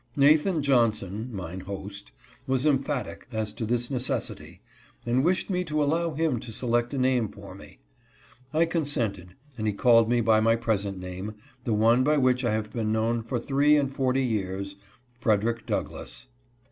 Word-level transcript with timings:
Nathan 0.15 0.63
Johnson, 0.63 1.29
mine 1.31 1.59
host, 1.59 2.11
was 2.47 2.65
emphatic 2.65 3.27
as 3.31 3.53
to 3.53 3.67
this 3.67 3.91
necessity, 3.91 4.59
and 5.05 5.23
wished 5.23 5.47
me 5.51 5.63
to 5.65 5.83
allow 5.83 6.15
him 6.15 6.39
to 6.39 6.51
select 6.51 6.91
a 6.95 6.97
name 6.97 7.29
for 7.29 7.53
me. 7.53 7.77
I 8.51 8.65
consented, 8.65 9.35
and 9.59 9.67
he 9.67 9.73
called 9.73 10.09
me 10.09 10.19
by 10.19 10.39
my 10.39 10.55
present 10.55 10.99
name,— 10.99 11.35
the 11.65 11.75
one 11.75 12.03
by 12.03 12.17
which 12.17 12.43
I 12.43 12.53
have 12.53 12.73
been 12.73 12.91
known 12.91 13.21
for 13.21 13.37
three 13.37 13.75
and 13.77 13.91
forty 13.91 14.23
years,— 14.23 14.75
Frederick 15.19 15.67
Douglass. 15.67 16.25